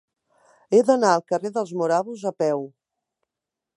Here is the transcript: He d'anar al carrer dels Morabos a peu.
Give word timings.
He 0.77 0.79
d'anar 0.87 1.11
al 1.17 1.23
carrer 1.31 1.51
dels 1.57 1.75
Morabos 1.81 2.25
a 2.31 2.33
peu. 2.45 2.65